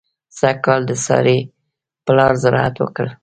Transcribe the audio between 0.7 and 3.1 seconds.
د سارې پلار زراعت وکړ.